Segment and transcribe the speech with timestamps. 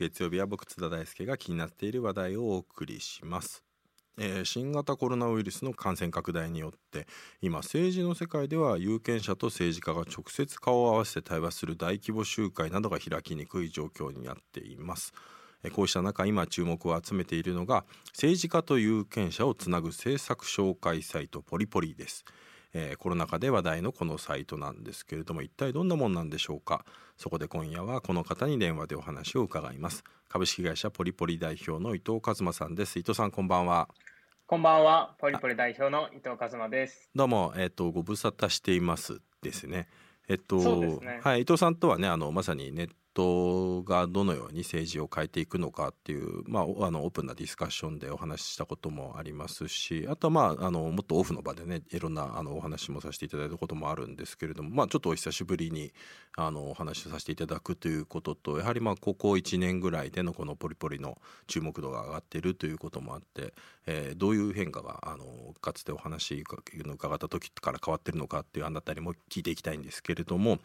[0.00, 3.62] 月曜日は僕津田大輔が気になっている話題をお送りします、
[4.18, 7.06] えー新型コロナウイルスの感染拡大によって
[7.40, 15.12] 今政治の世界では有権者と政治家が直接顔を合わせて対話する大規模集会などが開きにくい状況になっています。
[15.72, 22.24] こうした中今注目を集めているのが政治家と有権者をつなぐ政策紹介サイトポリポリです。
[22.72, 26.84] えーコロナ禍で話題のこのサイトなんですけれども一体どんなもんなんでしょうか？
[27.16, 30.04] そこで今夜はこの方に電話でお話を伺います。
[30.28, 32.98] 株式会社ポリポリ代表の伊藤和馬さんです。
[32.98, 33.88] 伊藤さんこんばんは。
[34.46, 37.08] こんばんは、ポリポリ代表の伊藤和馬です。
[37.14, 39.88] どうもえっ、とご無沙汰していますですね。
[40.28, 40.56] えっと、
[41.00, 41.20] ね。
[41.22, 55.92] はい伊藤さんとはねあのまさにネットがどのように政治を変えていくのかっていうまああのオープンなディスカッションでお話ししたこともありますしあとはまああのもっとオフの場でねいろんなあのお話もさせていただいたこともあるんですけれどもまあちょっとお久しぶりに
[56.36, 63.54] あのお話をさせていただくということとやはりまあここ1年ぐらいでのこのポリポリの注目度が上がっているということもあって、
[63.86, 70.58] えーどういう変化があのかつてお話伺った時から変わってるのかっていうあたりも聞いていきたいんですけれども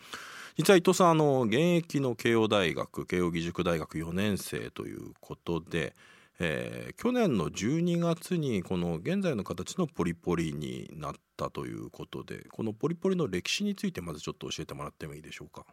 [0.57, 5.95] 実は伊藤さんあの現役の慶応大学慶応義塾大学4年生ということで、
[6.39, 15.65] えー去年の12月にこの現在の形のポリポリになったということでこのポリポリの歴史についてまずちょっと教えてもらってもいいでしょうか？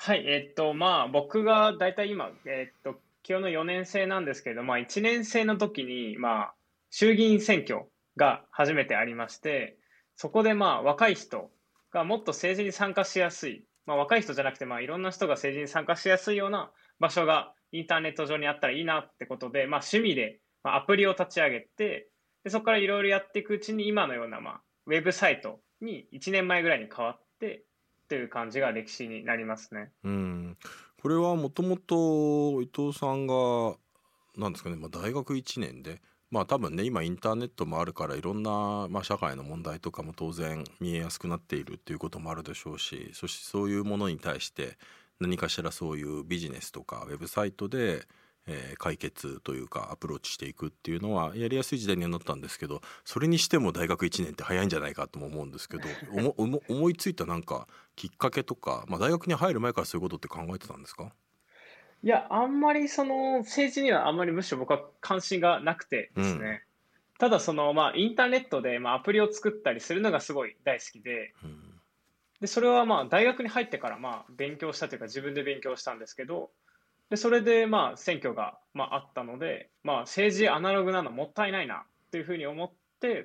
[0.00, 6.54] はい、えっと、まあ、僕が大体今、えっと、今日の4年生なんですけれど、まあ、1年生の時に、まあ、
[6.90, 9.76] 衆議院選挙が初めてありまして、
[10.14, 11.50] そこでまあ、若い人
[11.90, 22.10] がもっと政治に参加しやすい、まあ、若い人じゃなくて、まあ、いろんな人が政治に参加しやすいような場所がインターネット上にあったらいいなってことで、まあ、趣味で、ま、アプリを立ち上げて、
[22.44, 27.64] でそこからいろいろやっていくうちに、今のような、まあ、ウェブサイトに1年前ぐらいに変わって、
[28.10, 29.90] という感じが歴史になりますね。
[30.04, 30.58] うん、
[31.02, 33.76] これはもともと伊藤さんが
[34.36, 44.76] なんですかね、まあ、大学1年でまあ多分ね今インターネットもあるからいろんな、まあ、社会の問題とかも当然見えやすくなっているっていうこともあるでしょうしそしてそういうものに対して
[45.20, 48.06] 何かしらそういうビジネスとかウェブサイトで、
[48.46, 61.12] え解決というかアプローチしていくっていうのはやりやすい時代にはなったんですけどそれにしても大学1年って早いんじゃないかとも思うんですけど思思いついたなんかきっかけとか、まあ、大学に入る前からそういうことって考えてたんですか？
[62.02, 66.62] いや、あんまりその政治にはあんまりむしろ僕は関心がなくてですね。
[67.18, 71.60] ただそのまあインターネットでまあアプリを作ったりするのがすごい大好きで、うん。
[72.40, 76.50] でそれはまあ大学に入ってからまあ勉強したというか自分で勉強したんですけど、
[77.10, 81.82] でそれでまあ選挙がまああったので、まあ政治アナログなのもったいないな
[82.12, 82.74] というふうに思って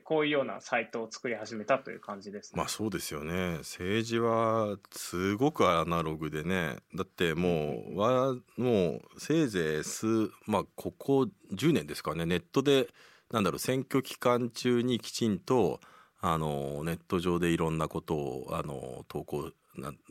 [0.04, 2.58] こういうようなサイトを作り始めたという感じですね。
[2.58, 3.58] まあそうですよね。
[3.60, 6.78] 政治はすごくアナログでね。
[6.96, 12.26] だってもうはもうせいぜい数まあここ10年ですかね。
[12.26, 12.88] ネットで
[13.32, 15.80] なんだろう選挙期間中にきちんと
[16.22, 19.52] あのネット上でいろんなことをあの投稿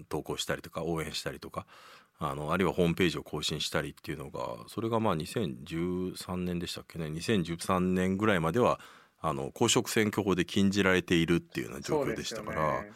[0.08, 1.66] 投稿したりとか応援したりとか
[2.18, 7.06] あのあるいはホームページを更新したりっていうのがそれがまあ2013年でしたっけね。
[7.06, 8.80] 2013年ぐらいまでは
[9.22, 12.92] あの公職選挙法で禁じられているっていうような状況でしたから、ね。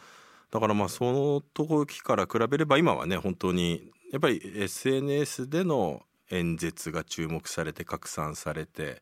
[0.51, 9.01] だからまあその時から比べれば今はね本当にやっぱり SNS での演説が注目されて拡散されて、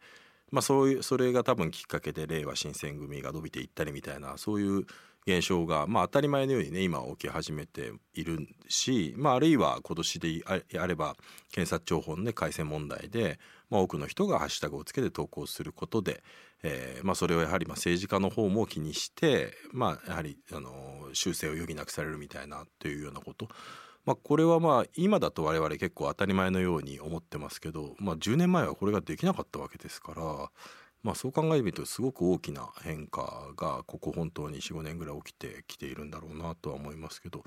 [0.52, 4.86] まあ、そういうそれが多分きっかけで令和新選組が伸びていったりみたいなそういう
[5.28, 11.16] 現象がまあ当たり前のようにね今起き始めているし、まあ、あるいは今年でああれば
[11.52, 16.24] 検察庁法の、ね、改正問題で、まあ、多くの人がハッシュタグをつけて投稿することで、
[16.64, 23.48] えーまあ、それをやはりまあ政治家の方も気にして、まあ、やはりあの修正を余儀なくされるみたいなというようなこと、
[24.06, 30.24] まあ、これはまあ今だと我々結構当たり前のように思ってますけど、まあ、10年前はこれができなかったわけですから、
[31.04, 37.44] まあ、そう考えるとすごく大きな変化がここ本当に45年ぐらい起きてきているんだろうなとは思いますけど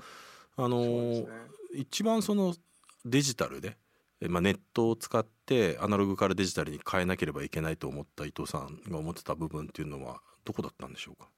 [0.55, 1.25] あのね。
[1.73, 2.55] 一番その
[3.05, 3.88] デジタルで、え
[4.27, 11.29] まあ、ネットを使ってアナログからデジタルに変えなければいけないと思った伊藤さんが思ってた部分っていうのはどこだったんでしょうか？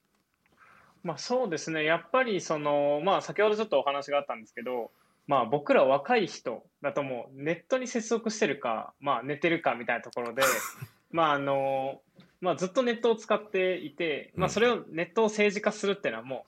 [1.03, 4.91] まあそうですね、やっぱりその、まあ先ほどちょっとお話があったんですけど、
[5.27, 10.43] まあ僕ら若い人だともうネットに接続してるか、まあ寝てるかみたいなところで、
[11.11, 12.01] まああの、
[12.39, 16.45] まあずっとネットを使っていて、まあそれをネットを政治化するっていうのはも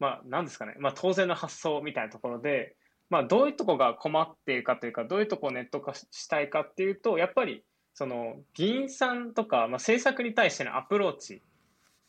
[0.00, 2.74] う、まあ何ですかね、まあ当然の発想みたいなところで、
[3.12, 7.62] まあどういうとこが困っているかというか、どういうとこをネット化ししたいかっていうと、やっぱり
[7.92, 11.42] その議員さんとか、まあ政策に対してのアプローチ、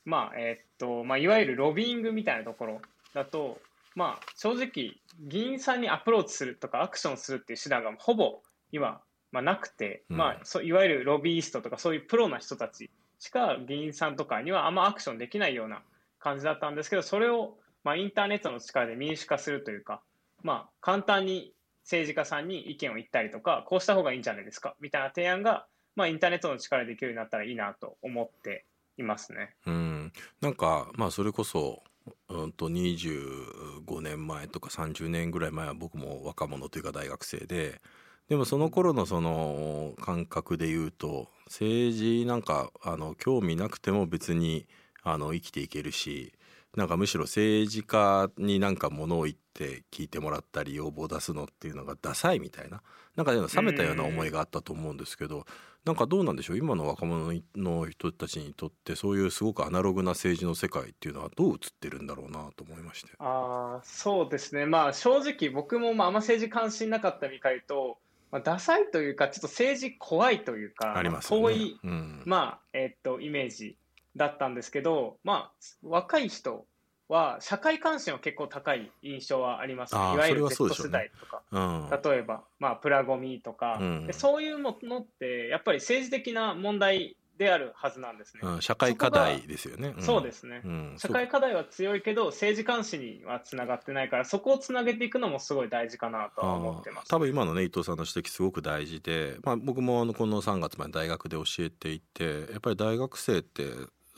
[0.05, 2.81] まあ、えーっと、まあ、いわゆるロビーイングみたいなところ
[3.13, 3.59] だと、
[3.95, 8.41] まあ、正直、議員さんにアプローチするとか、アクションするっていう手段がほぼ
[8.71, 9.01] 今、
[9.31, 10.17] まあ、なくて、うん。
[10.17, 12.89] まあそ、いわゆるロビーストとか、そういうプロな人たち
[13.19, 15.81] しか議員さんとかにはあんまアクションできないような
[16.19, 20.01] 感じだったんですけど、それを、まあ、インターネットの力で民主化するというか、
[20.43, 21.53] まあ、簡単に
[21.83, 28.65] 政治家さんに意見を言ったりとか、こうした方がいいんじゃないですかみたいな提案が、まあ、インターネットの力でできるようになったらいいなと思って
[28.97, 29.55] いますね。
[29.65, 31.83] うん、なんかまあそれこそ、
[32.29, 37.81] うん、と25年前とか30年ぐらい前は僕も若者というか大学生で
[38.29, 44.67] でもその頃のその感覚で言うと政治なんかあの興味なくても別に
[45.03, 46.33] あの生きていけるし
[46.75, 52.81] なんかむしろ政治家になんか物を言って聞いてもらったり要望を出すのっていうのがダサいみたいな
[53.15, 55.45] なんか冷めたような思いがあったと思うんですけど
[55.85, 56.57] なんかどうなんでしょう？
[56.57, 63.09] 今の若者の人たちにとってそういうすごくアナログな政治の世界っていうのはどう映ってるんだろうなと思いまして。
[63.19, 64.65] ああ、そうですね。
[64.65, 67.97] まあ正直僕もまああんま政治関心なかった身から言うと、
[68.31, 71.11] まあ、ダサいというか、ちょっと政治怖いというか、ね。
[71.21, 73.75] 遠い、うんまあ、えっと、イメージ
[74.15, 75.51] だったんですけど、まあ、
[75.81, 76.65] 若い人
[77.09, 80.01] は社会関心は結構高い印象はありますね。
[80.01, 81.41] いわゆる Z 世代とか。
[81.51, 88.41] うん例えば、まあ、プラゴミとか、うんでそういうものって、やっぱり政治的な問題であるはずなんですね。
[88.43, 89.89] うん、社会課題ですよね。
[89.89, 90.61] んそうですね。
[90.63, 97.09] うん、社会課題は強いけど、政治監視にはつながってないから、そこをつなげていくのもすごい大事かなとは思ってます。
[97.09, 103.63] 多分今のね伊藤さんの指摘すごく大事で、まあ、僕もあのこの3月まで大学で教えていてやっぱり大学生って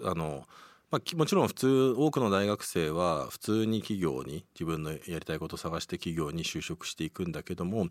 [0.04, 0.46] あの、
[0.92, 7.88] まあ、もちろん普通多くの大学生は普通に企業に自分のやりたいことを探して企業に就職していくんだけども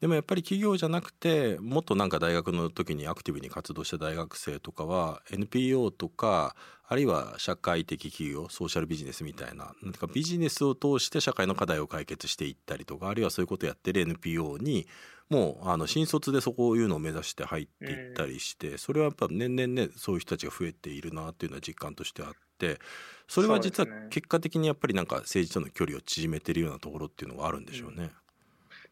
[0.00, 6.54] でもやっぱり企業じゃなくてもっとなんか大学の時にアクティブに活動した大学生とかは NPO とか
[6.88, 14.86] あるいは社会的企業ソーシャルビジネスみたいななんかビジネスを通して社会の課題を解決していったりとかあるいはそういうことをやってる NPO に
[15.28, 22.28] もうあの新卒でそういうのを目指して入っていったりして、それはやっぱ年々ねそういう人たちが増えているなっていうのは実感としてあっ
[22.58, 22.78] て
[23.26, 28.12] それは実は結果的にやっぱりなんか政治との距離を縮めてるようなところっていうのがあるんでしょうね。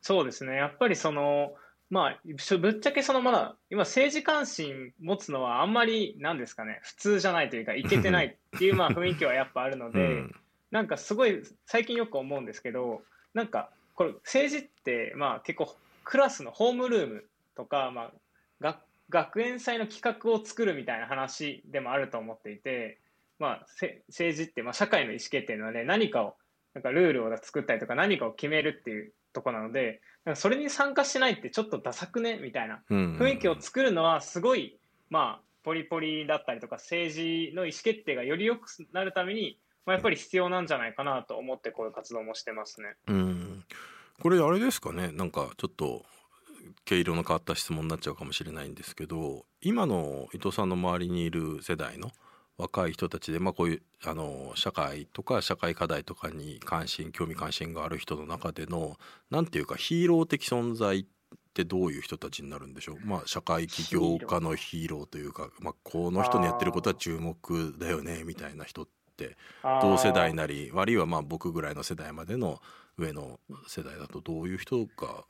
[0.02, 0.56] そうですね。
[0.56, 1.54] やっぱりその、
[1.90, 10.34] まあ、ぶぶっちゃけそのまだ、今政治関心持つのはあんまり、なんですかね、普通じゃないというか、いけてないっていうまあ雰囲気はやっぱあるので、 うん。
[10.70, 13.02] なんかすごい最近よく思うんですけど、
[13.32, 17.24] なんかこれ政治ってまあ結構クラスのホームルーム
[17.56, 18.12] とか、まあ、
[18.60, 18.78] 学
[19.10, 22.98] 学園祭の企画を作るみたいな話でもあると思っていて、
[23.38, 26.36] まあ、せ政治ってまあ社会の意思決定なので何かを
[26.74, 30.00] なんかルールを作ったりとか何かを決めるっていうところなので
[30.34, 32.38] それに参加しないってちょっとダサくね？
[32.38, 32.82] みたいな。
[32.88, 33.18] うん。
[33.18, 34.78] 雰囲気を作るのはすごい、
[35.10, 42.94] まあ、ポリポリだったりとか政治の意思決定がより良くなるために、まあ、やっぱり必要なんじゃないかなと思ってこういう活動もしてますね。
[43.08, 43.64] うん。
[44.22, 45.12] これあれですかね？
[45.12, 46.04] なんかちょっと
[46.86, 52.10] 毛色の変わった質問になっちゃうかもしれないんですけど今の伊藤さんの周りにいる世代の
[52.56, 58.96] 若い人たちで、まあ、こういうあの社会とか社会課題とかに関心興味関心がある人の中での
[59.30, 61.04] なんていうかヒーロー的存在っ
[61.54, 69.36] てどういう人たちになるんでしょう、まあ、社会起業家のヒーローというか、まあ、この人のやってることは注目だよねみたいな人って
[69.82, 72.60] 同世代なり悪いはまあ僕ぐらいの世代までの
[72.98, 75.24] 上の世代だとどういう人が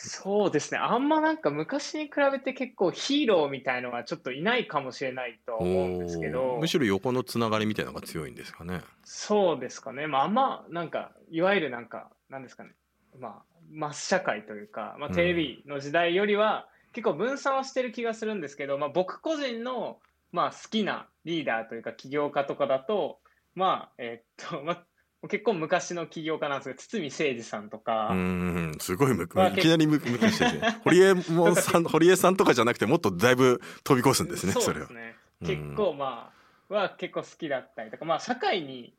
[0.00, 0.78] そうですね。
[0.78, 8.82] あんまなんか昔に比べて結構ヒーローみたいのはちょっといないかもしれないとは思うんですけおどー、むしろ横のつながりみたいなのが強いんですかね。
[9.02, 10.06] そうですかね。
[10.06, 12.70] まあ、あんまなんか、いわゆるなんか、なんですかね。
[13.18, 19.98] まあ、マス社会というか、まあ、うんテレビの時代よりは結構分散はしてる気がするんですけど、まあ、僕個人の、
[20.30, 23.18] まあ、好きなリーダーというか起業家とかだと、
[23.56, 24.84] まあ、えっと、まあ、
[25.26, 34.72] 結構昔の起業家なんですけど、堤誠二さんとか、うんすごいむまあいきなりむむくしてて堀江門さん堀江さんとかじゃなくてもっとだいぶ飛び越すんですねそ。
[34.72, 35.16] ね。
[35.42, 36.32] うん結構ま
[36.68, 38.94] あ、は結構好きだったりとか、まあ社会に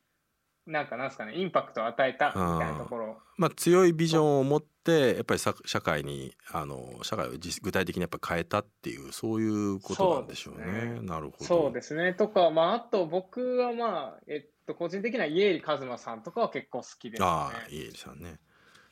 [0.69, 3.17] なんかなんですかね、インパクトを与えたみたいなところ。
[3.37, 10.63] まあ、強いビジョンを持ってやっぱりさ社会にあの社会を実具体的にやっぱ変えたっていうそういうことなんでしょうね。
[10.65, 11.45] そうねなるほど。
[11.45, 12.13] そうですね。
[12.13, 17.27] とか、まああと僕はまあ、えっと、個人的には家入一馬さんとかは結構好きですね。
[17.27, 18.39] ああ家入さんね。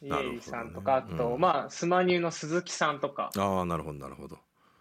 [0.01, 4.37] 家入さんとか、あと、うんまあスマニューの鈴木さんとか、ああなるほどなるほど。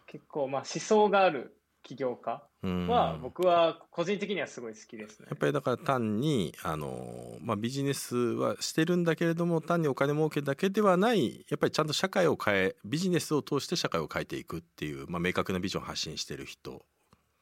[0.07, 5.39] 結構まあ思想がある起業家うんは僕は個人的にはすごい好きですねやっ。
[5.39, 16.83] ぱりだから単にあの、まあ、ビジネスはしてるんだけれども単にお金儲けだけではないやっぱりちゃんと社会を変えビジネスを通して社会を変えていくっていう、まあ、明確なビジョンを発信してる人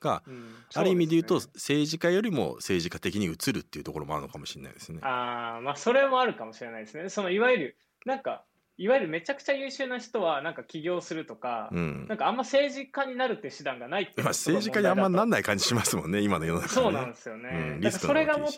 [0.05, 5.01] が、うん、ある意味で言うとそ政治家よりも政治家的に移るっていうところもあるのかもしれないですね。
[5.03, 7.09] ああまあそれもあるかもしれないですね。
[7.09, 8.45] そのいわゆるなんか
[8.77, 17.49] いわゆるめちゃくちゃ優秀な人はなんか起業するとか、うんなんかあんま政治家になるって手段がないっていう政治家にあんまなんない感じしますもんね今の世の中、ね、そうなんですよね。
[17.49, 18.49] うんだからそれがも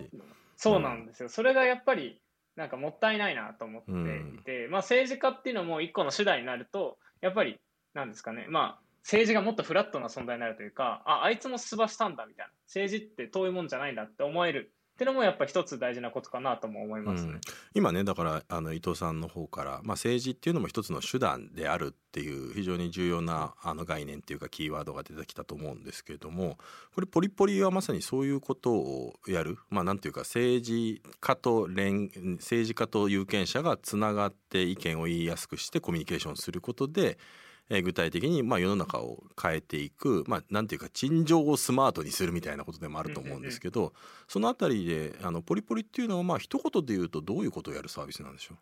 [0.57, 1.29] そうなんですよ。
[1.29, 2.21] それがやっぱり
[2.57, 7.61] なんかもったいないなと思っていて、まあ政治家っていうのも一個の手段になると、やっぱり
[7.93, 17.33] なんですかね、まあ政治がもっとフラットな存在になるというか、あ、あいつも出馬したんだみたいな、政治って遠いもんじゃないんだって思えるっていうのもやっぱ一つ大事なことかなとも思いますね。
[17.33, 17.41] うん
[17.75, 26.57] 今ねだからあの伊藤さんの方から、まあ、政治っていうのも一つの手段であるっていう非常に重要なあの概念っていうかキーワードが出てきたと思うんですけれども
[26.95, 37.19] これポリポリはまさにそういうことをやるまあなんていうか政治家と連政治家と有権者がつながって意見を言いやすくしてコミュニケーションすることで
[37.68, 43.92] えー具体的にまあ世の中を変えていく、まあ、なんていうか陳情をスマートにするみたいなことでもあると思うんですけど、
[44.28, 48.54] そのあたりであのポリポリっていうのはまあ一言で言うとどういうことをやるサービスなんでしょ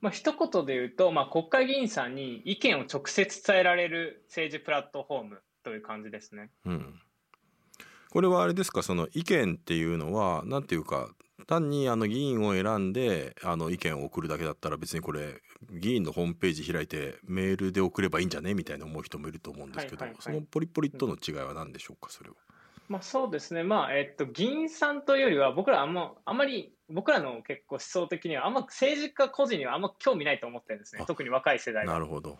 [0.00, 6.50] まあ一言で言うと、まあ国会議員さんに意見を直接伝えられる政治プラットフォームという感じですね。
[6.66, 7.00] う、うん、
[8.10, 8.82] これはあれですか？
[8.82, 11.10] その意見っていうのはなんていうか
[11.46, 15.40] 単にあの議員を選んであの意見を送るだけだったら別にこれ
[15.70, 18.54] 議員のホームページ開いてメールで送ればいいんじゃね？
[18.54, 22.10] みたいな思う人もいると思うんですけど、そのポリポリとの違いは何でしょうか？
[22.10, 22.36] それは。
[22.88, 23.64] まあそうですね。
[23.64, 31.06] まあ、えっと、議員さんというよりは、僕らあんま、あんまり、僕らの結構思想的には、あんま政治家個人にはあんま興味ないと思ってるんですねあ。
[31.06, 31.92] 特に若い世代は。
[31.92, 32.38] なるほど、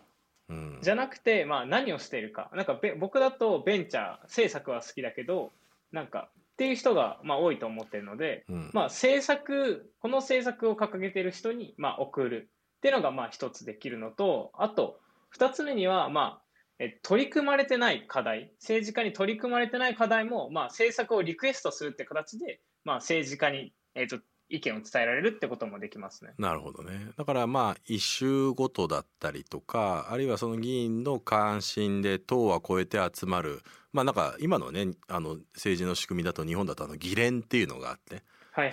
[0.49, 2.49] うん、じゃなくて、まあ何をしているか。
[2.55, 5.51] なんかべ、僕だとベンチャー、政策は好きだけど、
[5.91, 16.41] なんか、っていう人が、まあ多いと思ってるので、うんまあ政策、この政策を掲げている人に、まあ送るっていうのが、まあ一つできるのと、あと、二つ目には、まあ、
[16.79, 24.19] え取り組まれてない課題、政治家に取り組まれてない課題も、まあ、政策をリクエストするって形で、まあ、政治家に、えー、と
[24.49, 26.31] 意見を伝えられるってこともできますね。
[26.37, 33.61] なるほどねだからまあ一周ごとだったりとかあるいはその議員の関心で党は超えて集まる
[33.93, 38.23] まあなんか今のねあの政治の仕組みだと日本だとあの議連っていうのがあって。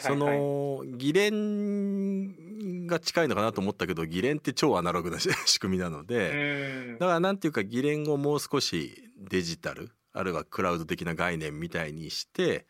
[0.01, 12.67] その議連が近いのかなと思ったけど議連って超アナログなし仕組みなのうでだからなんていうか議連をもう少しデジタルあるいはクラウド的な概念みたいにして、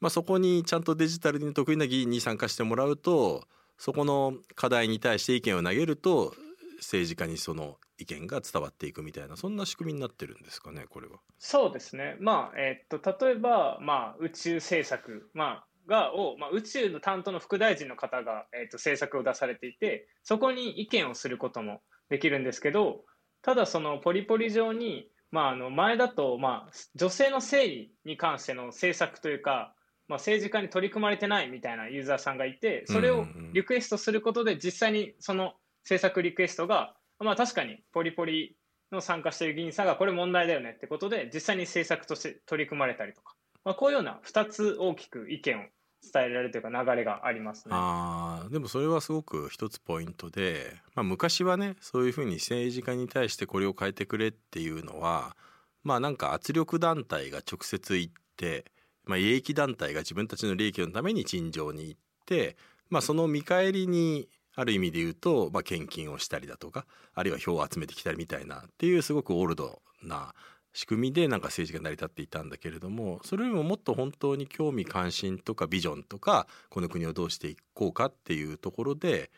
[0.00, 3.44] まあ、そこにちゃんとデジタルに得意な議員に参加してもらうと
[3.78, 6.34] そこの課題に対して意見を投げると
[6.78, 11.18] 政治家にその意見が伝わっていくみたいなそんな仕組みになってるんですかねこれは。
[11.38, 12.16] そうですね。
[12.20, 23.04] まあ、えっと、例えば、まあ、宇宙政策、まあ、が、を、まあ、宇宙の担当の副大臣の方が、えっと、政策を出されていて、そこに意見をすることもできるんですけど、
[23.42, 29.74] ただそのポリポリ上に、まあ、あの、前だと、まあ、女性の生理に関しての政策というか、
[30.08, 38.56] まあ、政治家に取り組まれてないみたいなユーザーさんがいて、それをリクエストすることで、実際にその政策リクエストが、まあ確かにポリポリ
[38.90, 43.34] の参加している議員さんがこれ問題だよねってことで実際に政策として取り組まれたりとか、
[43.64, 45.62] まあ、こういうような2つ大きく意見を
[46.02, 47.74] 伝えられるというか流れがありますね。
[47.74, 55.36] あでもそれはすごく一つポイントで、まあ、昔はねそういうふうに政治家に対してこれを変えてくれっていうのは
[55.84, 58.64] まあなんか圧力団体が直接行って、
[59.04, 62.56] まあ、利益団体が自分たちの利益のために陳情に行って、
[62.90, 70.34] まあ、その見返りにある意味で言うと、まあ、献金をしたりだとかあるいは票を集めてきたりみたいなっていうすごくオールドな
[70.72, 79.30] 仕組みでなんか政治が成り立っていたんだけれどもそれよりももっと本当に興味関心とかビジョンとかこの国をどうしていこうかっていうところで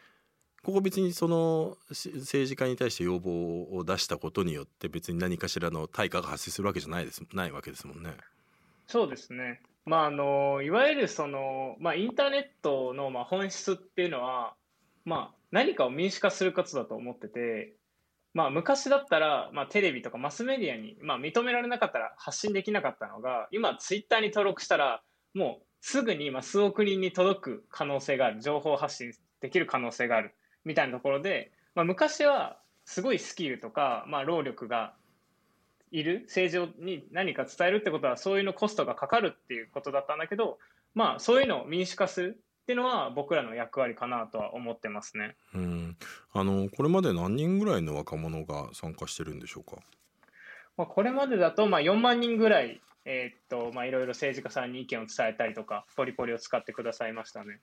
[0.64, 8.12] ここ別にその政治家に対して要望を出したことによって別に何かしらの対価が発生するわけじゃないですないわけですもんね。
[8.87, 9.61] そうですね。
[9.85, 14.55] まあ、あの、いわゆるその、まあ、インターネットのまあ本質っていうのは、
[15.05, 17.75] まあ、何かを民主化することだと思ってて、
[18.35, 25.03] まあ、昔だったら、まあ、テレビとかマスメディアに、まあ、認められなかったら発信できなかったのが、今、ツイッターに登録したら、
[25.35, 34.95] もうすぐに、ま、数億人に届く可能性がある、情報発信できる可能性がある、みたいなところで、まあ、昔は、すごいスキルとか、まあ、労力が
[35.95, 36.23] いる。
[36.26, 40.59] 政治に何か伝えるってことはそういうのコストがかかるっていうことだったんだけど
[40.95, 42.43] まあそういうのを民主化する。
[42.64, 45.37] っていうのは僕らの役割かなとは思ってますね。
[45.54, 45.97] うん
[46.33, 49.83] あのこれまで何人ぐらいの若者が参加してるんでしょうか？
[50.78, 57.61] まあ、これまでだとまあ4万人ぐらいえーっとまあいろいろ政治家さんに意見を伝えたりとかポリポリを使ってくださいましたね。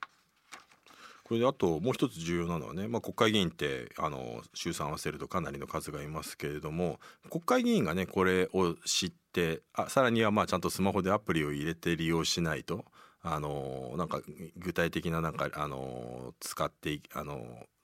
[1.23, 12.83] ここれであともう一つ重要なのはね、まあ、国会議員ってあの衆参合わせるとかなりの数がいますけれども国会議員がねこれを知ってあさらにはまあちゃんとスマホでアプリを入れて利用しないと
[13.23, 14.21] あのなんか
[14.57, 17.35] 具体的ななんかあの使ってあの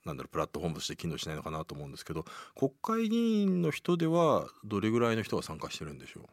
[0.04, 2.24] なんだろうプラットフォームとして機能しないのかなと思うんですけど
[2.56, 6.24] 国会議員の人ではどれぐらいの人が参加してるんでしょう？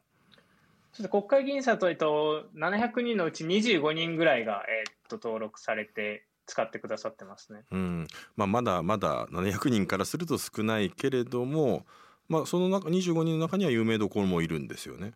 [0.93, 7.63] ちょっと国会議員さんというと700人のうち25人ぐらいが、えー、っと登録されて使ってくださってますね。
[7.71, 11.85] うんまあ、まだまだ700人からすると少ないけれども、
[12.29, 15.13] まあ、その中25人の中には有名どころもいるんですよね。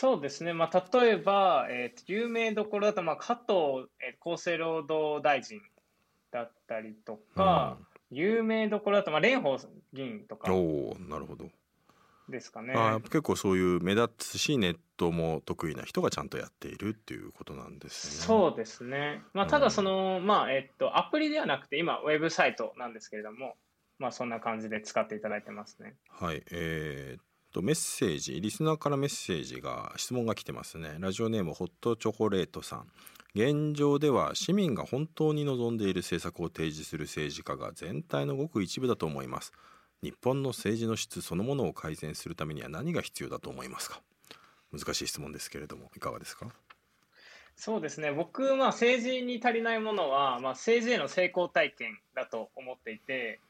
[0.00, 5.60] そうですね、まあ、例えば、えー、有名どころだと、まあ、加藤、えー、厚生労働大臣
[6.30, 7.78] だったりとか、
[8.12, 10.54] うん、有名どころだと、まあ、蓮舫議員とか。
[10.54, 11.46] おなるほど
[12.28, 12.74] ですかね。
[12.76, 18.24] あ結構そういう目立つしネットも得意な人がちゃんとやっているっていうことなんですね。
[18.24, 19.22] そうですね。
[19.32, 23.56] まあただその、うん、まあえっとアプリではなくて今ウェブサイトなんですけれども、
[23.98, 25.96] まあそんな感じで使っていただいてますね。
[26.10, 26.44] はい。
[26.52, 27.20] えー、
[27.58, 30.96] とメッセージリスナーからメッセージが質問が来てますね。
[31.00, 32.86] ラジオネームホットチョコレートさん。
[33.34, 39.52] 現状では市民が本当に望んでいる政策を提示する政治家が全体のごく一部だと思います。
[40.02, 44.00] 日本の政治の質そのものを改善するためには何が必要だと思いますか？
[44.72, 46.46] 難しい質問ですけれどもいかがですか？
[47.56, 48.12] そうですね。
[48.12, 53.40] 僕、ま、政治に足りないものは、まあ、政治への成功体験だと思っていて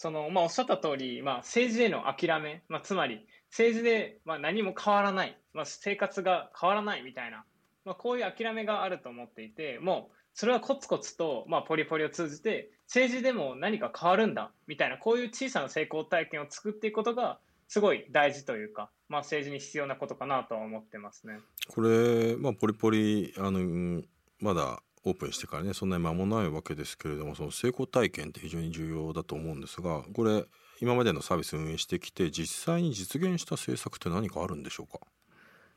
[0.00, 7.44] その、まあ、おっしゃった通り、まあ、政治への諦め、まあ、つまり政治で、まあ、何も変わらない、まあ、生活が変わらないみたいな、
[7.84, 17.38] まあ、こういう諦めがあると思っていてもうそれはコツコツと、まあ、ポリポリを通じて政治でも何か変わるんだみたいなこういう小さな成功体験を作っていくことが
[17.68, 21.40] すごい大事というか、まあ、政治に必要なことかなとは思ってますね。
[21.68, 24.02] これ、まあ、ポリポリあの
[24.40, 30.44] まだオープンしてからねそんなに間もないわけですけれどもその成功体験って非常に重要だと思うんですがこれ
[30.80, 34.98] 今までのサービス運営してきて実際に実現した政策って何かあるんでしょうか？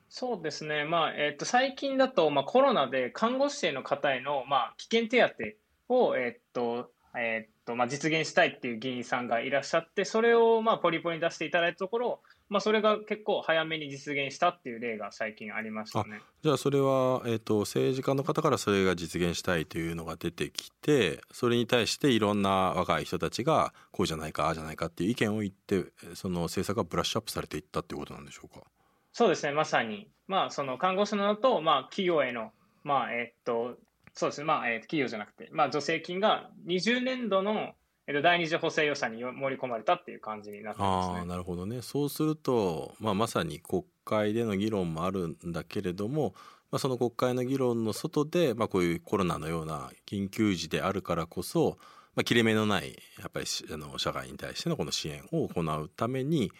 [0.10, 16.22] そうですね、まあえー、と最近だと、まあ、コロナで看護師への方への、まあ、危険手当を、えーとえーとまあ、実現したいっていう議員さんがいらっしゃってそれを、まあ、ポリポリに出していただいたところ、まあ、それが結構早めに実現したっていう例が最近ありましたね。
[16.44, 28.66] じゃあそれは、えーと、政治家の方からそれが実現したいというのが出てきてそれに対していろんな若い人たちがこうじゃないかああじゃないかっていう意見を言ってその政策がブラッシュアップされていったっていうことなんでしょうか？
[29.14, 29.53] そうですね。
[29.53, 32.51] まさに、まあ、その看護師ののと、まあ、企業への、
[32.84, 33.77] まあえっ、ー、と
[34.14, 37.74] そうですね、まあえー、企業じゃなくて、まあ、助成金が20年度の
[38.05, 41.20] えっと、第二次補正予算に盛り込まれたっていう感じになってますね。
[41.22, 46.33] あなるほどねそうすると、まあ、まさに国会での議論もあるんだけれども、
[46.72, 51.77] まあ、その国会の議論の外で、まあ、こういうコロナのような緊急時であるからこそ、
[52.16, 56.51] まあ、切れ目のないやっぱりあの社会に対してのこの支援を行うために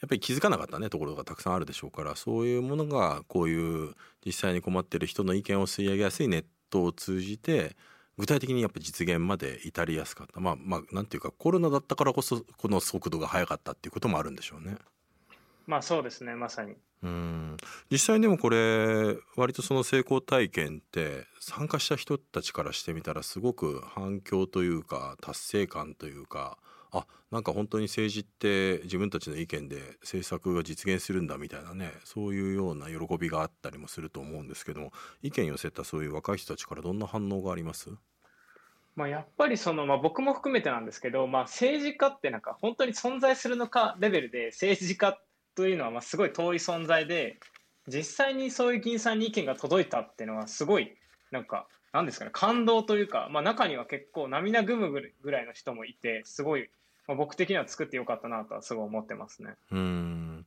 [0.00, 3.94] やっぱり気づかなかったねところがたくさんあるでしょうからそういうものがこういう
[4.26, 7.76] 実際に困ってる人の意見を吸い上げやすいネットを通じて
[8.18, 14.76] 具体的にやっぱ実現まで至りやすかったまあまあなんていうかコロナだったからこそこの速度が速かったっていうこともあるんでしょうね。
[15.66, 16.74] まあそうですねまさに。
[17.02, 17.56] うん
[17.90, 26.58] 実際でもこれ割とその成功体験って参加した人たちからしてみたらすごく反響というか達成感というか
[26.92, 37.90] あなんか本当に政治って自分たちの意見で政策が実現するんだみたいなねそういうような喜びがあったりもすると思うんですけども意見寄せたそういう若い人たちからどんな反応があります？
[38.94, 45.18] まあ、やっぱりその、まあ、僕も含めてなんですけど、まあ、政治家ってなんか本当に存在するのかレベルで政治家
[45.54, 47.38] というのはまあすごい遠い存在で
[47.88, 50.92] 実際にそういう議員さんに意見が届いたっていうのはすごい
[51.30, 56.68] なんかなんですかね感動というか、まあ、中には結構涙ぐむぐらいの人もいてすごい
[57.08, 59.54] まあ、僕的には作ってよかったなとはすごい思ってますね。
[59.70, 60.46] うん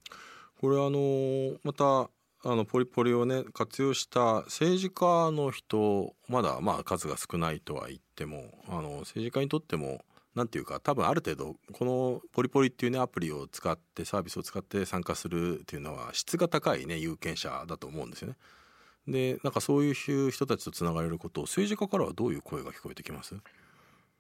[0.62, 2.10] これあのまた
[2.48, 18.36] あのポリポリをね活用した政治家の人まだまあ数が少ないとは言ってもあの政治家にとっても何ていうか多分ある程度このポリポリっていうねアプリを使ってサービスを使って参加するっていうのは質が高いね有権者だと思うんですよね。
[19.08, 19.94] でなんかそういう
[20.32, 23.36] 人たちとつながれることを政治家からはどういう声が聞こえてきます？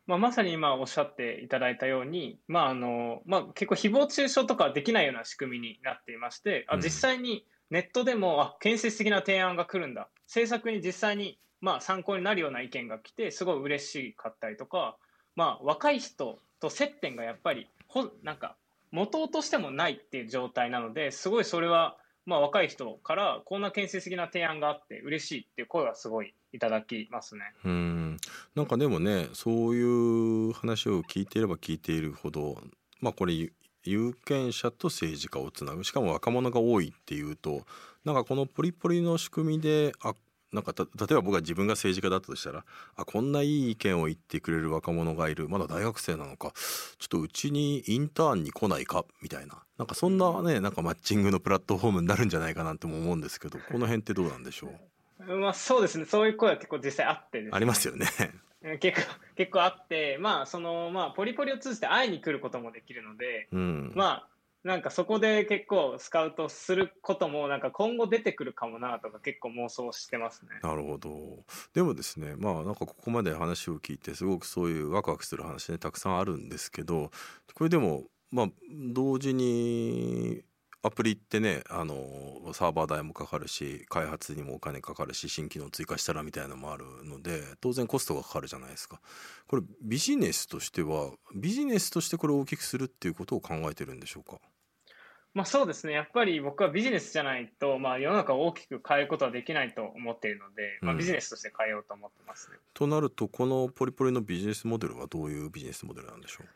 [0.08, 10.08] まあ、まさに今おっしゃっていただいたように、まああのまあ、結構誹謗中傷とかできないような仕組みになっていまして、あ実際にネットでもあ建設的な提案が来るんだ。
[10.28, 14.98] 政策に実際にまあ参考になるような意見が来てすごい嬉しかったりとか、
[15.36, 18.56] まあ、若い人と接点がやっぱりほなんか
[18.92, 27.42] 持とうとしてもないっていう状態なのですごいそれはまあ、若い人からこんな建設的な提案があって嬉しいっていう声はすごいいただきますね。
[27.64, 28.18] うん
[28.56, 32.58] なんかでもねそういう話を聞いていれば聞いているほど
[33.00, 33.52] まあこれ
[33.84, 37.62] 有権者と政治家をつなぐしかも若者が多いっていうと
[38.04, 40.16] なんかこのポリポリの仕組みであ
[40.56, 42.66] なんか例えば僕は自分が政治家だったとしたら
[42.96, 45.48] あこんないい意見を言ってくれる若者がいる。
[45.50, 46.54] まだ大学生なのか。
[46.98, 49.06] ちょっとうちにインターンに来ないか？
[49.22, 49.62] みたいな。
[49.78, 54.72] なんかそんなねなんかマッチングのプラットフォームになるんじゃないかなとも思うんですけどこの辺ってどうなんでしょ
[55.28, 55.36] う？
[55.36, 56.06] まあそうですね。
[56.06, 58.08] そういう声は結構実際あって、ね、ありますよね。
[58.80, 60.18] 結構結構あって。
[60.20, 64.28] まあそのまあポリポリを通じて会いに来ることもできるので、うん、まあ
[64.66, 70.50] なんかそこで結構スカウトすることもなんか今後出てくるかもなとか結構妄想してますね。
[70.64, 71.46] なるほど。
[71.76, 77.12] でもですねまあなんかここまで話を聞いてすごくそういうワクワクする話ねたくさんあるんですけど
[77.54, 78.48] これでもまあ
[78.92, 80.42] 同時に
[80.82, 89.00] アプリってねあのサーバー代もかかるし開発にもお金かかるし新機能追加したらみたいなのもあるので当然コストがかかるじゃないですか
[89.48, 94.40] これビジネスとしてはビジネスとしてこれを大きくするっていうことを考えてるんでしょうか？
[95.36, 106.48] まあそうですねやっぱり僕はビジネスじゃないと、まあ、世の中を大きく変えることはできないと思っているので、まあ、ビジネスとして変えようと思ってますね、うん、となるとこのポリポリのビジネスモデルはどういうビジネスモデルなんでしょう？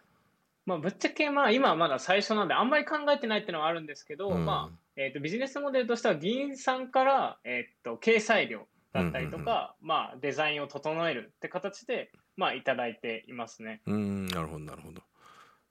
[0.66, 13.82] まあ、ぶっちゃけまあ今はまだ最初なんであんまり考えてないっていうのはあるんですけど、うん、まあえーと、ビジネスモデルとしては議員さんから、えーと、掲載料だったりとか、まあ、デザインを整えるって形で、まあ、いただいていますね。
[13.88, 15.02] うんなるほどなるほど。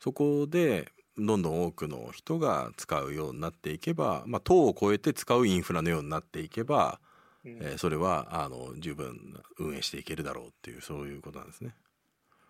[0.00, 7.00] そこでどんどん多くの人が使うようになっていけば、まあ、党を超えて使うインフラのようになっていけば、
[7.44, 11.74] うん、えー、それはあの十分運営していけるだろうっていうそういうことなんですね。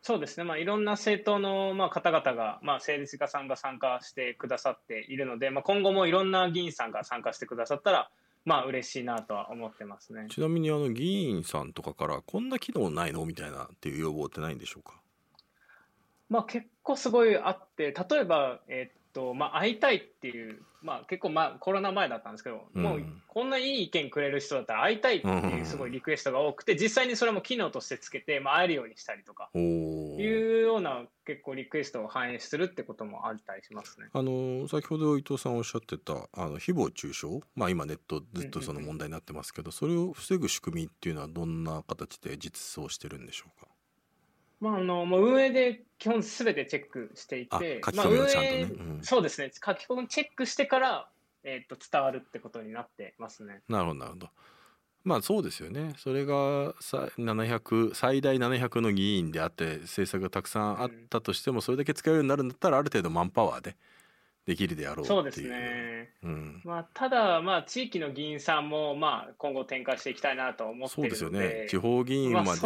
[0.03, 8.11] そうですね、まあ、いろんな政党の、まあ、方々が、まあ、政治家さんが参加してくださっているので、まあ、今後もいろんな議員さんが参加してくださったら、
[8.45, 10.29] まあ嬉しいなとは思ってますね。
[10.31, 13.27] ちなみにあの議員さんとかからこんな機能ないの？
[13.27, 14.95] みたいなっていう要望ってないんでしょうか？
[16.29, 34.07] まあ結構すごいあって例えば、えー、と、まあ、会いたいっていう、まあ、結構、まあ、コロナ前だったんですけど、うん、もうこんないい意見くれる人だったら会いたいっていうすごいリクエストが多くて、実際にそれも機能としてつけて、まあ、会えるようにしたりとかいうような結構リクエストを反映するってこともあったりしますね。
[34.13, 43.67] あの先ほど伊藤さんおっしゃってたあの誹謗中傷、まあ、今ネットずっとその問題になってますけど、それを防ぐ仕組みっていうのはどんな形で実装してるんでしょうか？
[44.61, 51.09] まあ、あのもう運営で基本すべてチェックしていて、まあ、運営、うん、そうですね、書き込みチェックしてから、
[51.45, 53.63] えーと、伝わるってことになってますね。
[53.69, 54.29] なるほど、なるほど。
[55.05, 55.95] まあそうですよね。
[55.97, 63.77] それがさ700最大700の議員であって政策がたくさんあったとしても、それだけ使えるようになるんだったらある程度マンパワーで
[64.49, 71.67] できるであろうそうですね、うん、まあ、ただ、まあ、地域の議員さんも、まあ、今後展開していきたいなと思ってそうですよね。
[71.69, 72.61] 地方議員までなっ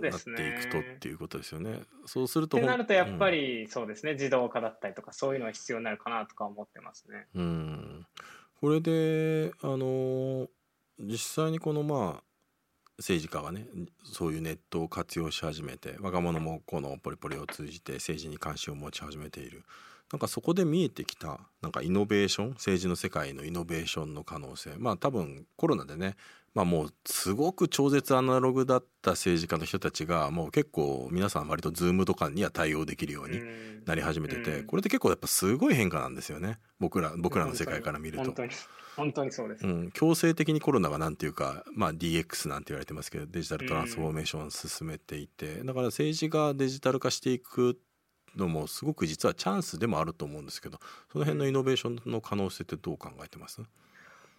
[0.00, 1.82] ていくとっていうことですよね。
[2.06, 7.28] そうするとってなるとやっぱり、うん、そうですね自動化だったりとかそういうのは必要になるかなとか思ってますね。
[7.36, 8.06] うん。
[8.60, 10.48] これであの
[10.98, 12.22] 実際にこのまあ
[12.98, 13.68] 政治家がね
[14.02, 19.62] そういうネットを活用し始めて若者もこのポリポリを通じて政治に関心を持ち始めている
[20.12, 24.74] なんかそこで見えてきたなんかイノベーション政治の世界のイノベーションの可能性。
[24.78, 26.16] まあ多分コロナでね
[26.54, 33.40] まあもうすごく超絶アナログだった政治家の人たちがもう結構皆さん割とズームとかには対応できるように
[33.84, 36.58] なり始めててこれって結構やっぱすごい変化なんですよね。
[36.80, 38.24] 僕ら僕らの世界から見ると。
[38.24, 38.50] 本当に
[38.98, 47.78] 本当にそうです、うん、強制的にコロナがなんていうか、まあ、DX なんて言われてますけどデジタルトランスフォーメーションを進めていてだから政治がデジタル化していく
[48.36, 50.78] のもすごく実はチャンスでもあると思うんですけど
[51.12, 53.62] その辺のイノベーションの可能性ってどう考えてます？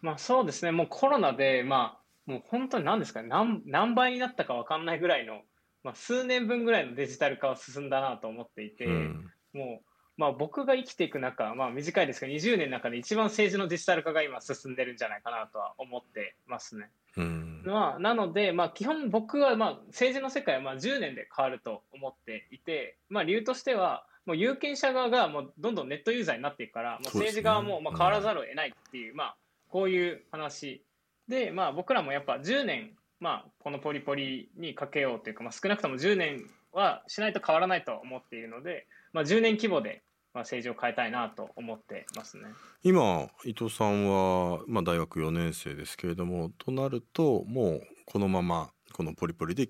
[0.02, 0.72] まあそうですね。
[0.72, 3.28] もうコロナでまあもう本当に何ですかね。
[3.28, 5.42] 何何倍になったか分かんないぐらいの、
[5.84, 9.86] まあ、数年分ぐらいのデジタル化は進んだなと思っていて、うん、もう
[10.18, 16.90] まあ、僕が生きていく中、まあ、短いですが20年の中で一番政治のデジタル化が今進んでるんじゃないかなとは思ってますね。
[17.18, 29.36] うん、まあ、なので、まあ、基本僕はまあ政治の世界はまあ10年で変わると思っていて、まあ、理由としてはもう有権者側がもうどんどんネットユーザーになっていくから、もう政治側もまあ変わらざるを得ないっていう、まあ、
[29.70, 30.84] こういう話。
[31.28, 40.02] で、まあ、僕らもやっぱ10年、まあ、このポリポリにかけようというか、まあ、少なくとも10年はしないと変わらないと思っているので、まあ、10年規模で
[40.34, 42.44] まあ、政治を変えたいなと思ってますね。
[42.84, 49.70] 今伊藤さんは、まあ、大学4年生ですけれどもとなるともうこのままこのポリポリで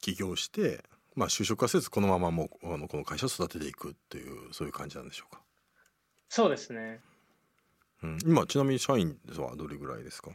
[0.00, 5.42] 起業して、まあ、就職はせずこのままもうあのこの会社を育てていくっていうそういう感じなんでしょうか？
[6.28, 7.00] そうですね。
[8.02, 10.30] うん、今ちなみに社員はどれぐらいですか？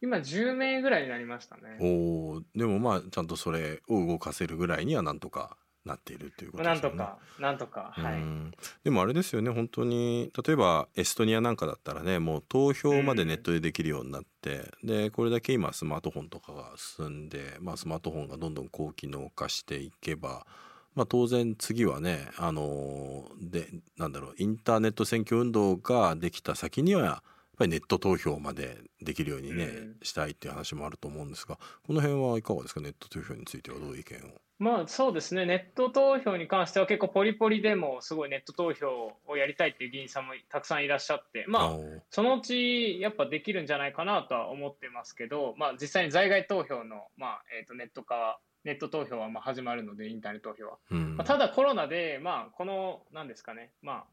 [0.00, 1.78] 今10名ぐらいになりましたね。
[1.80, 5.56] おおでもまあちゃんとそれを動かせるぐらいにはなんとか
[5.88, 6.96] なっているということですよね。
[6.96, 8.14] なんとか、なんとか、はい。
[8.14, 8.52] うん。
[8.84, 20.46] でもあれですよね本当に例えばエストニアなんかだったらねもう投票までネットでできるようになって、でこれだけ今スマートフォンとかが進んで、まあ、スマートフォンがどんどん高機能化していけば、
[20.94, 27.22] まあ、当然次はねあのーでなんだろうインターネット選挙運動ができた先にはやっ
[27.58, 29.96] ぱりネット投票までできるようにね、うん。
[30.02, 32.80] したいっていう話もあると思うんですがこの辺はいかがですか？
[32.80, 34.40] ネット投票についてはどういう意見を？
[34.58, 42.00] まあそうですね、ネット投票に関しては結構ポリポリでもすごいネット投票をやりたいっていう議員さんもたくさんいらっしゃって、まあー。
[42.10, 50.78] そのうちやっぱできるんじゃないかなとは思ってますけど、まあ実際に在外投票の、まあえー、とネット化、ネット投票はまあ始まるので、インターネット投票は。
[50.90, 51.16] うん。
[51.16, 54.04] まあ、ただコロナで、まあこの、なんですかね、まあ、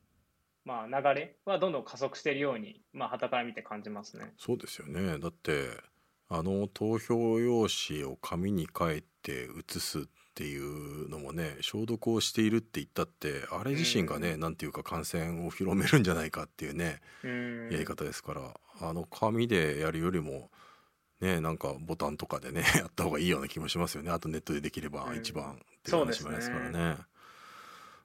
[0.63, 4.31] まあ流れはどんどん加速しているように、まあ旗から見て感じますね。
[4.37, 5.17] そうですよね。
[5.17, 5.69] だって
[6.27, 10.03] あの投票用紙を紙に書いて写すっ
[10.35, 17.69] ていうのもね消毒をしているって言ったってあれ自身がね、なんていうか感染を広めるんじゃないかっていうねうん。
[17.71, 20.49] やり方ですから、あの紙でやるよりも
[21.21, 24.11] ねなんかボタンとかでね やった方がいいような気もしますよね。
[24.11, 25.17] あとネットでできればうん。
[25.17, 26.97] 一番っていう話もありますからそうね。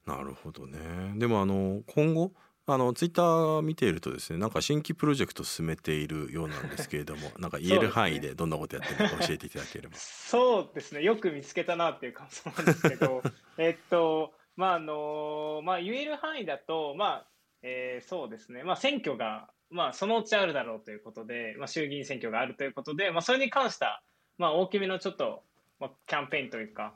[0.07, 0.79] なるほどね。
[1.17, 2.33] でもあの今後
[2.75, 9.97] あのツイッター見ているとですねなんか新規プロジェクト進めているようなんですけれども なんか言える範囲でどんなことやってるのか教えていただければ。
[9.97, 13.23] そうですね、よく見つけたなっていう感想なんですけど、
[13.59, 17.27] えっと、まあ、あの、まあ、言える範囲だと、まあ、
[17.63, 24.03] えーそうですね、まあ、選挙が、まあ、そのうちあるだろうということで、まあ、衆議院選挙があるということで、まあ、それに関した、
[24.39, 25.45] まあ、大きめのちょっと、
[25.79, 26.95] まあ、キャンペーンというか、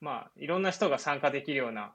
[0.00, 1.92] まあ、いろんな人が参加できるような、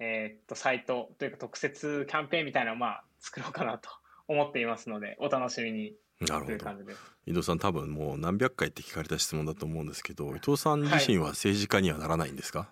[0.00, 3.88] えーっと、サイトというか、特設キャンペーンみたいなのを、まあ、作ろうかなと
[4.28, 5.94] 思っていますので、お楽しみに。
[6.20, 6.46] なるほど。
[6.46, 6.94] という感じで。
[6.94, 7.00] す。
[7.26, 12.70] 伊藤さん多分もう何百回って聞かれた質問だと思うんですけど伊藤さん自身は政治家にはならないんですか、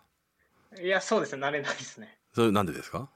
[0.83, 2.19] いや、そうですね、慣れないですね。
[2.35, 3.09] それなんでですか？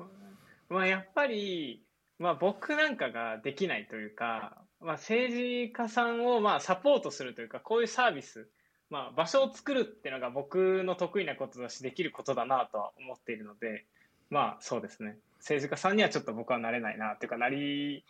[0.68, 1.82] まあ、やっぱり、
[2.18, 8.48] まあ、僕なんかができないというか、まあ、政治家さんをまあサポートするというか、こういうサービス、
[8.88, 13.86] まあ、場所を作るっていうのが僕の得意なことだし、できることだなとは思っているので、
[14.30, 15.18] まあ、そうですね。
[15.38, 18.04] 政治家さんにはちょっと僕はなれないなっていうか、なり、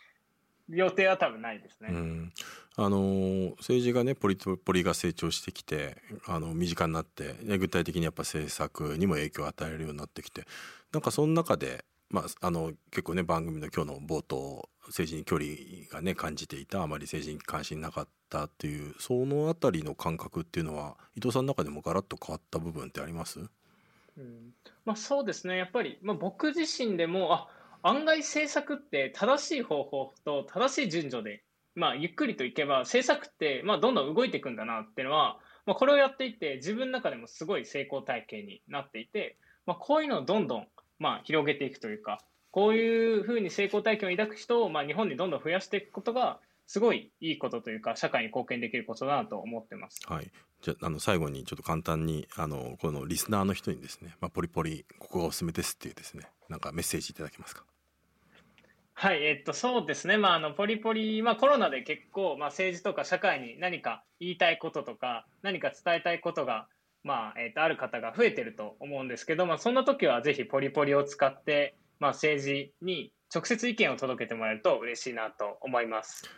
[0.69, 1.89] 予定は多分ないですね。
[1.91, 2.33] うん、
[2.77, 10.45] あの政治がねポリポリが成長してきてあの身近になって具体的にやっぱ政策にも影響を与えるようになってきて
[10.93, 15.49] なんかその中で、まあ、あの結構ね番組の今日の冒頭政治に距離
[15.91, 23.39] がね感じていたあまり政治に関心なかったっていうそのあたりの感覚っていうのは伊藤さんの中でもガラッと変わった部分ってあります？
[24.17, 24.53] うん。
[24.85, 27.47] まあ、そうですね、やっぱり、まあ、僕自身でも、あ
[27.83, 31.43] 案外政策って正しい方法と正しい順序で、
[31.73, 40.67] まあ、ゆっくりといけば、政策って、まあ、どんどん動いていくんだなっていうのは、まあ、これをやっていて、自分の中でもすごい成功体験になっていて、まあ、こういうのをどんどん、
[40.99, 42.19] まあ、広げていくというか、
[42.51, 46.39] こういうふうに成功体験を抱く人を、まあ、日本にどんどん増やしていくことが、
[46.71, 49.99] すごいいいことというか、社会に貢献できることだなと思ってます。
[50.05, 50.31] はい、
[50.61, 57.65] じゃああの最後にちょっと簡単にあのこのリスナーの人にですね、まあ、ポリポリここがおすすめですっていうですねなんかメッセージいただけますか？
[58.93, 66.67] はい、えっと、そうですね、まあ、あのポリポリ、まあ、コロナで結構、まあ、政治とか社会に何か言いたいこととか、何か伝えたいことが、
[67.03, 76.29] まあえっと、ある方が増えてると思うんですけど、まあ、そんな時はぜひポリポリを使って、まあ、政治に直接意見を届けてもらえると嬉しいなと思います。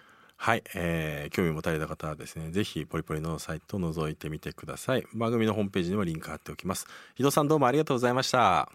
[0.45, 5.05] はい、えー興味を持たれた方はですねぜひポリポリのサイトを覗いてみてください。
[5.13, 6.85] 番組のホームページにもリンク貼っておきます。
[7.17, 8.69] 伊藤さんどうもありがとうございました。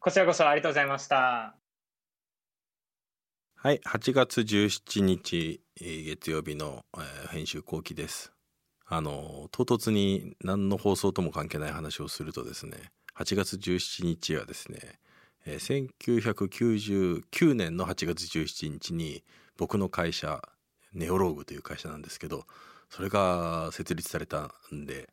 [0.00, 1.54] こちらこそありがとうございました。
[3.54, 8.32] はい8月17日えー月曜日の、えー編集後期です。
[8.84, 14.98] あの唐突に何の放送とも関係ない話をするとですね8月17日はですね、
[15.46, 19.22] えー1999年の8月17日に
[19.56, 20.42] 僕の会社
[20.94, 22.44] ネオローグという会社なんですけど
[22.90, 25.10] それが設立されたんで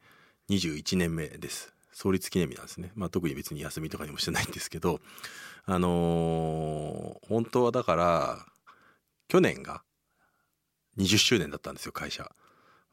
[0.50, 1.74] 21年目です。
[1.94, 5.02] 創立記念日なんですね、まあ、特に別に休みとかにもしてないんですけど
[5.66, 8.40] あのー本当はだから
[9.28, 9.84] 去年が
[10.98, 12.32] 20周年だったんですよ会社。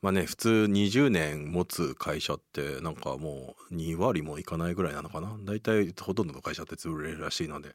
[0.01, 5.37] まあね普通20年持つ会社ってなんかもう2割もいかないぐらいなのかな。
[5.44, 7.74] 大体ほとんどの会社って潰れるらしいので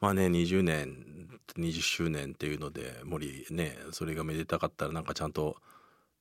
[0.00, 1.14] まあね20年
[1.56, 5.56] 20周年っていうので森ねそれがめでたかったらなんかちゃんと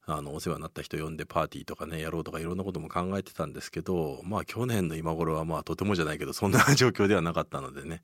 [0.05, 8.01] あのお世話になった人呼んでパーティーとかねやろうとかいろんなことも考えてたんですけどまあ去年の今頃はまあとてもじゃないけどそんな状況ではなかったのでね。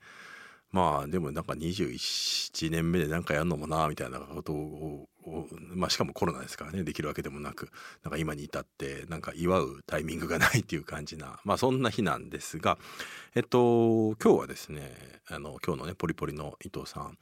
[0.71, 5.08] まあでもなんか21年目で何かやるのもなみたいなことを
[5.73, 7.69] まあしかもコロナですからねできるわけでもなく
[8.03, 12.77] なんか今に至ってなんか祝うタイミングがないっていう感じなまあそんな日なんですが
[13.36, 14.91] えっと今日はですね
[15.27, 17.17] あの今日のねポリポリの伊藤さん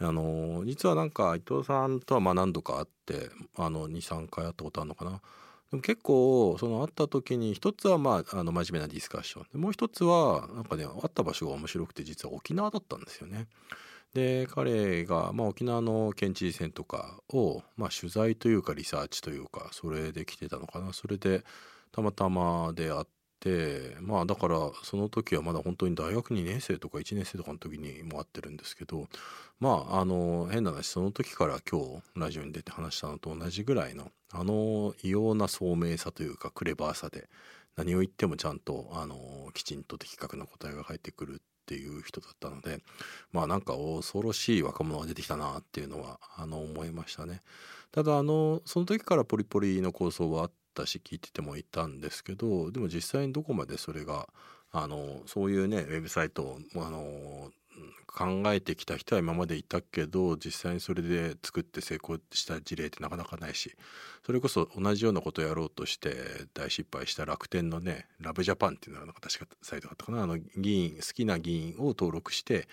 [0.00, 5.20] あの実はなんか伊藤さんとはまあ何度か会ってあの23回会ったことあるのかな
[5.70, 13.46] でも結構その会った時に一つはまああの真面目なディスカッションもう一つはなんかね会った場所が面白くて実は沖縄だったんですよね。
[14.14, 21.44] で彼が、まあ、沖縄の県知事選とかを、まあ、取材というかリサーチというかそれで来てたのかなそれで
[21.92, 23.04] たまたまで会っ
[23.40, 29.08] てまあだからその時はまだ本当に大学2年生とか1年生とかの時にも会ってるんですけど
[29.60, 37.28] まああの変な話その時から今日ラジオに出て話したのと同じぐらいのあの異様な聡明さというかクレバーさで
[37.76, 39.16] 何を言ってもちゃんとあの
[39.54, 42.80] きちんと的確な答えが返ってくるっていう人だったので
[43.30, 47.42] まあなんか恐ろしい若者が出てきたなっていうのはあの思いましたね。
[47.92, 54.28] ただあのその時からポリポリの構想はあっったし聞いててもいたんですけどでも実際にどこまでそれが
[54.70, 57.50] あのそういうねウェブサイトをあの
[58.06, 63.76] 考えてきた人は今までいたけど実際にそれで作って成功した事例ってなかなかないし
[64.26, 66.14] それこそ同じようなことをやろうとして
[66.54, 70.22] 大失敗した楽天のねラブジャパンっていうのが確かサイトがあったかな。
[70.22, 72.66] あの議員好きな議員を登録して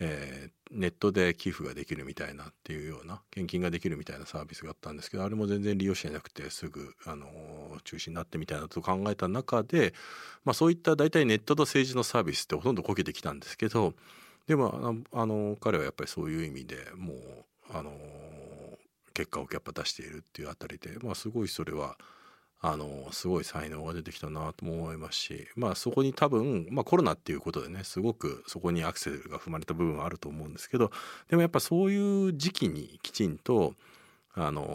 [0.00, 9.94] えー、ネットで寄付ができるみたいなっていうような献金ができるみたいなサービスがあったんですけどあれも全然利用してなくてすぐ、あのー、中止になってみたいなと考えた中で、
[10.44, 13.94] まあ、そういった大体ネットと政治のサービスってほとんどこけてきたんですけど
[14.48, 17.16] でもあの彼はやっぱりそういう意味でもう、
[17.72, 17.94] あのー、
[19.14, 21.96] 結果をやっぱ出しているっていうあたりで、まあ、すごいそれは。
[22.66, 30.90] あのすごい才能が出てきたなとも思いますしまあそこに多分、まあ、コロナっていうことでねすごくそこにアクセルが踏まれた部分はあると思うんですけど
[31.28, 33.74] でもやっぱそういう時期にきちんと
[34.34, 34.66] あの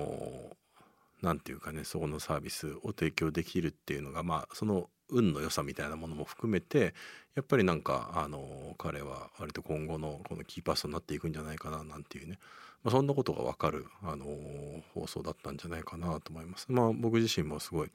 [1.23, 6.93] 何て言うかねそこのサービスを提供できるっていうのがまあその運の良さみたいなものも含めて
[7.33, 12.37] やっぱりなんかあの彼は割と今後のこのキーパーソンになっていくんじゃないかななんていうね
[12.83, 16.65] まあ、そんなことが分かる、あのー、放送だったんじゃないかなと思います。
[16.69, 17.91] まあ、僕自身もすごい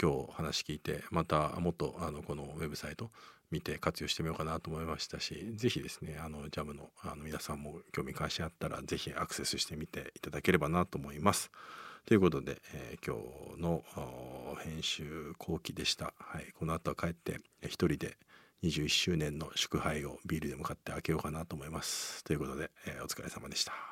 [0.00, 3.10] 今日話聞いてまたもっとあのこのウェブサイト
[3.50, 11.50] 見て活用してみようかなと思いましたし是非ですねあのジャムのあの皆さんも興味関心あったら是非アクセスしてみていただければなと思います。
[12.04, 13.16] ということで、えー、今
[13.56, 13.84] 日の
[14.64, 16.14] 編集後期でした。
[16.18, 18.16] はい、この後は帰って一人で
[18.64, 22.24] 21周年の祝杯をビールで向かって開けようかなと思います。
[22.24, 23.91] ということで、えー、お疲れ様でした。